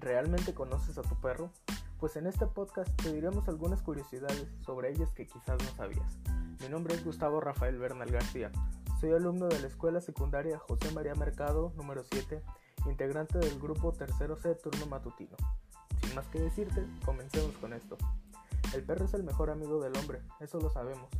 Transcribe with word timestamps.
¿Realmente 0.00 0.54
conoces 0.54 0.96
a 0.96 1.02
tu 1.02 1.14
perro? 1.16 1.50
Pues 1.98 2.16
en 2.16 2.26
este 2.26 2.46
podcast 2.46 2.90
te 3.02 3.12
diremos 3.12 3.46
algunas 3.48 3.82
curiosidades 3.82 4.46
sobre 4.64 4.90
ellas 4.90 5.10
que 5.12 5.26
quizás 5.26 5.62
no 5.62 5.76
sabías. 5.76 6.18
Mi 6.62 6.70
nombre 6.70 6.94
es 6.94 7.04
Gustavo 7.04 7.38
Rafael 7.38 7.76
Bernal 7.76 8.10
García. 8.10 8.50
Soy 8.98 9.12
alumno 9.12 9.48
de 9.48 9.60
la 9.60 9.66
Escuela 9.66 10.00
Secundaria 10.00 10.58
José 10.58 10.90
María 10.92 11.14
Mercado 11.14 11.74
número 11.76 12.02
7, 12.02 12.42
integrante 12.86 13.40
del 13.40 13.60
grupo 13.60 13.92
Tercero 13.92 14.36
C 14.36 14.54
Turno 14.54 14.86
Matutino. 14.86 15.36
Sin 16.00 16.14
más 16.14 16.26
que 16.28 16.40
decirte, 16.40 16.82
comencemos 17.04 17.54
con 17.58 17.74
esto. 17.74 17.98
El 18.72 18.82
perro 18.84 19.04
es 19.04 19.12
el 19.12 19.22
mejor 19.22 19.50
amigo 19.50 19.82
del 19.82 19.94
hombre, 19.98 20.22
eso 20.40 20.58
lo 20.60 20.70
sabemos. 20.70 21.10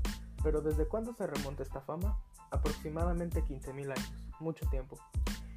Pero 0.43 0.63
¿desde 0.63 0.89
cuándo 0.89 1.13
se 1.13 1.27
remonta 1.27 1.63
esta 1.63 1.83
fama? 1.83 2.19
Aproximadamente 2.51 3.45
15.000 3.45 3.91
años, 3.91 4.25
mucho 4.41 4.67
tiempo. 4.71 4.99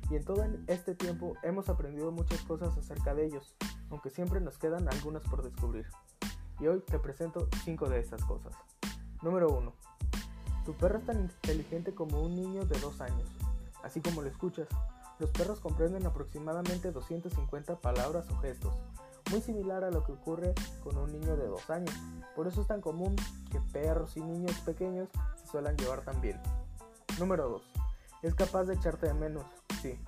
Y 0.10 0.16
en 0.16 0.26
todo 0.26 0.46
este 0.68 0.96
tiempo 0.96 1.36
hemos 1.44 1.70
aprendido 1.70 2.12
muchas 2.12 2.42
cosas 2.42 2.78
acerca 2.78 3.16
de 3.16 3.26
ellos, 3.26 3.56
aunque 3.90 4.10
siempre 4.10 4.42
nos 4.42 4.58
quedan 4.58 4.88
algunas 4.92 5.24
por 5.24 5.44
descubrir. 5.44 5.88
Y 6.60 6.68
hoy 6.68 6.82
te 6.82 7.00
presento 7.00 7.48
5 7.64 7.90
de 7.90 8.00
esas 8.00 8.24
cosas. 8.26 8.54
Número 9.22 9.50
1. 9.50 9.74
Tu 10.66 10.74
perro 10.74 11.00
es 11.00 11.06
tan 11.06 11.20
inteligente 11.20 11.94
como 11.94 12.22
un 12.22 12.36
niño 12.36 12.66
de 12.66 12.80
2 12.80 13.02
años. 13.02 13.30
Así 13.84 14.02
como 14.02 14.22
lo 14.22 14.30
escuchas, 14.30 14.68
los 15.20 15.30
perros 15.32 15.60
comprenden 15.60 16.06
aproximadamente 16.06 16.92
250 16.92 17.80
palabras 17.82 18.30
o 18.30 18.38
gestos, 18.40 18.74
muy 19.32 19.42
similar 19.42 19.84
a 19.84 19.92
lo 19.92 20.04
que 20.04 20.14
ocurre 20.14 20.54
con 20.84 20.98
un 20.98 21.12
niño 21.12 21.36
de 21.36 21.48
2 21.48 21.70
años. 21.70 21.96
Por 22.36 22.48
eso 22.48 22.62
es 22.62 22.68
tan 22.68 22.82
común 22.82 23.16
que 23.52 23.60
perros 23.72 24.16
y 24.18 24.22
niños 24.22 24.58
pequeños 24.60 25.10
se 25.36 25.48
suelen 25.48 25.78
llevar 25.78 26.02
tan 26.02 26.20
bien. 26.22 26.42
Número 27.20 27.50
2. 27.50 27.62
Es 28.24 28.36
capaz 28.36 28.64
de 28.64 28.76
echarte 28.76 29.08
de 29.08 29.14
menos, 29.14 29.46
sí. 29.84 30.00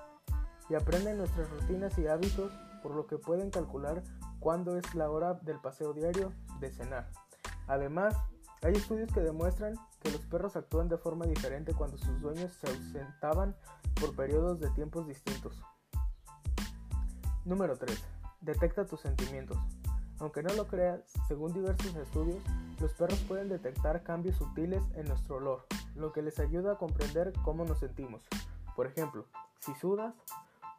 Y 0.70 0.76
aprende 0.76 1.14
nuestras 1.14 1.50
rutinas 1.50 1.98
y 2.00 2.08
hábitos, 2.08 2.52
por 2.82 2.96
lo 2.96 3.06
que 3.06 3.18
pueden 3.18 3.52
calcular 3.52 4.04
cuándo 4.40 4.78
es 4.78 4.96
la 4.96 5.10
hora 5.10 5.34
del 5.34 5.60
paseo 5.60 5.94
diario 5.94 6.32
de 6.60 6.72
cenar. 6.72 7.12
Además, 7.68 8.16
hay 8.62 8.74
estudios 8.74 9.12
que 9.12 9.20
demuestran 9.20 9.76
que 10.02 10.12
los 10.12 10.22
perros 10.22 10.56
actúan 10.56 10.88
de 10.88 10.98
forma 10.98 11.26
diferente 11.26 11.74
cuando 11.74 11.98
sus 11.98 12.20
dueños 12.22 12.54
se 12.54 12.68
ausentaban 12.68 13.56
por 14.00 14.16
periodos 14.16 14.60
de 14.60 14.70
tiempos 14.72 15.08
distintos. 15.08 15.62
Número 17.44 17.78
3. 17.78 18.04
Detecta 18.42 18.86
tus 18.86 19.02
sentimientos. 19.02 19.58
Aunque 20.20 20.42
no 20.42 20.54
lo 20.54 20.68
creas, 20.68 21.02
según 21.28 21.54
diversos 21.54 21.94
estudios, 21.96 22.42
los 22.80 22.94
perros 22.94 23.20
pueden 23.28 23.50
detectar 23.50 24.04
cambios 24.04 24.38
sutiles 24.38 24.84
en 24.96 25.08
nuestro 25.08 25.36
olor, 25.36 25.66
lo 25.96 26.14
que 26.14 26.22
les 26.22 26.40
ayuda 26.40 26.74
a 26.74 26.78
comprender 26.78 27.34
cómo 27.44 27.66
nos 27.66 27.80
sentimos. 27.80 28.22
Por 28.76 28.88
ejemplo, 28.88 29.26
si 29.60 29.74
sudas, 29.76 30.14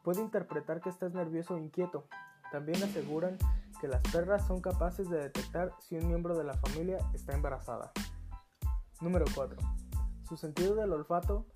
puede 0.03 0.21
interpretar 0.21 0.81
que 0.81 0.91
estás 0.91 1.13
nervioso 1.15 1.55
o 1.55 1.59
inquieto. 1.59 2.07
También 2.53 2.83
aseguran 2.83 3.39
que 3.81 3.89
las 3.89 4.01
perras 4.13 4.47
son 4.47 4.61
capaces 4.61 5.09
de 5.11 5.19
detectar 5.19 5.73
si 5.81 5.97
un 5.97 6.09
miembro 6.09 6.37
de 6.37 6.45
la 6.45 6.55
familia 6.55 6.99
está 7.15 7.35
embarazada. 7.35 7.93
Número 9.01 9.25
4. 9.35 9.57
Su 10.29 10.37
sentido 10.37 10.75
del 10.75 10.93
olfato 10.93 11.47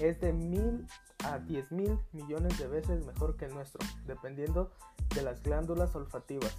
es 0.00 0.20
de 0.20 0.32
mil 0.32 0.86
a 1.24 1.38
diez 1.38 1.72
mil 1.72 1.98
millones 2.12 2.58
de 2.58 2.68
veces 2.68 3.04
mejor 3.04 3.36
que 3.36 3.46
el 3.46 3.54
nuestro, 3.54 3.80
dependiendo 4.06 4.70
de 5.14 5.22
las 5.22 5.42
glándulas 5.42 5.94
olfativas. 5.96 6.56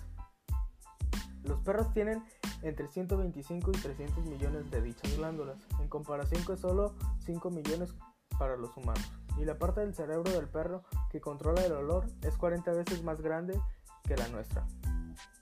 Los 1.43 1.59
perros 1.61 1.91
tienen 1.93 2.23
entre 2.61 2.87
125 2.87 3.71
y 3.71 3.73
300 3.73 4.25
millones 4.25 4.69
de 4.69 4.81
dichas 4.81 5.15
glándulas, 5.17 5.57
en 5.79 5.87
comparación 5.87 6.43
con 6.43 6.57
solo 6.57 6.93
5 7.25 7.49
millones 7.49 7.95
para 8.37 8.57
los 8.57 8.75
humanos. 8.75 9.18
Y 9.39 9.45
la 9.45 9.57
parte 9.57 9.81
del 9.81 9.95
cerebro 9.95 10.31
del 10.31 10.47
perro 10.47 10.83
que 11.09 11.21
controla 11.21 11.65
el 11.65 11.71
olor 11.71 12.05
es 12.21 12.37
40 12.37 12.71
veces 12.73 13.03
más 13.03 13.21
grande 13.21 13.59
que 14.03 14.17
la 14.17 14.27
nuestra. 14.27 14.67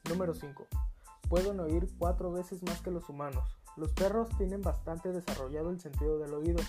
Número 0.09 0.33
5. 0.33 0.67
Pueden 1.29 1.59
oír 1.59 1.89
4 1.97 2.31
veces 2.31 2.63
más 2.63 2.81
que 2.81 2.91
los 2.91 3.09
humanos. 3.09 3.57
Los 3.75 3.91
perros 3.91 4.29
tienen 4.37 4.61
bastante 4.61 5.11
desarrollado 5.11 5.69
el 5.69 5.79
sentido 5.79 6.17
del 6.19 6.33
oído, 6.33 6.63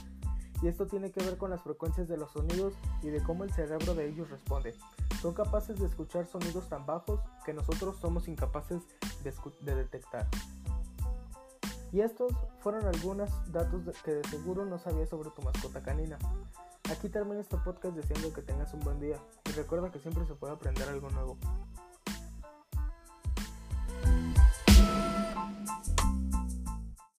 y 0.63 0.67
esto 0.67 0.87
tiene 0.87 1.13
que 1.13 1.23
ver 1.23 1.39
con 1.39 1.51
las 1.51 1.63
frecuencias 1.63 2.09
de 2.09 2.17
los 2.17 2.33
sonidos 2.33 2.75
y 3.03 3.09
de 3.09 3.23
cómo 3.23 3.45
el 3.45 3.53
cerebro 3.53 3.95
de 3.95 4.09
ellos 4.09 4.29
responde. 4.31 4.75
Son 5.23 5.33
capaces 5.33 5.79
de 5.79 5.87
escuchar 5.87 6.27
sonidos 6.27 6.69
tan 6.69 6.85
bajos 6.85 7.21
que 7.45 7.53
nosotros 7.53 7.97
somos 7.99 8.29
incapaces 8.29 8.83
de, 9.23 9.75
detectar. 9.75 10.27
Y 11.93 12.01
estos 12.01 12.33
fueron 12.61 12.87
algunos 12.87 13.31
datos 13.53 13.83
que 14.05 14.13
de 14.13 14.25
seguro 14.29 14.65
no 14.65 14.79
sabías 14.79 15.09
sobre 15.09 15.31
tu 15.31 15.43
mascota 15.43 15.83
canina. 15.83 16.19
Aquí 16.91 17.11
termino 17.11 17.39
este 17.41 17.59
podcast 17.59 17.95
deseando 17.95 18.33
que 18.33 18.41
tengas 18.41 18.73
un 18.73 18.81
buen 18.81 18.99
día 18.99 19.17
y 19.45 19.53
recuerda 19.53 19.91
que 19.91 19.99
siempre 19.99 20.25
se 20.27 20.35
puede 20.35 20.55
aprender 20.55 20.89
algo 20.89 21.11
nuevo. 21.11 21.37